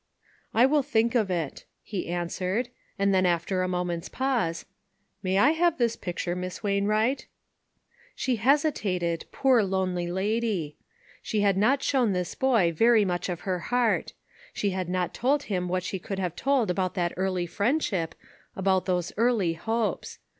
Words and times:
"I 0.61 0.65
will 0.65 0.81
think 0.81 1.13
of 1.13 1.29
it," 1.29 1.65
he 1.83 2.07
answered; 2.07 2.69
and 2.97 3.13
then 3.13 3.23
after 3.23 3.61
a 3.61 3.67
moment's 3.67 4.09
pause," 4.09 4.65
May 5.21 5.37
I 5.37 5.51
have 5.51 5.77
this 5.77 5.95
picture, 5.95 6.35
Miss 6.35 6.63
Wainwright?" 6.63 7.27
She 8.15 8.37
hesitated, 8.37 9.25
poor 9.31 9.61
lonely 9.61 10.07
lady! 10.11 10.75
She 11.21 11.41
had 11.41 11.55
not 11.55 11.83
shown 11.83 12.13
this 12.13 12.33
boy 12.33 12.71
very 12.71 13.05
much 13.05 13.29
of 13.29 13.41
her 13.41 13.59
heart. 13.59 14.13
She 14.53 14.71
had 14.71 14.89
not 14.89 15.13
told 15.13 15.43
him 15.43 15.67
what 15.67 15.83
she 15.83 15.99
could 15.99 16.17
have 16.17 16.35
told 16.35 16.71
about 16.71 16.95
that 16.95 17.13
early 17.15 17.45
friendship, 17.45 18.15
about 18.55 18.85
those 18.87 19.13
early 19.17 19.53
hopes. 19.53 20.17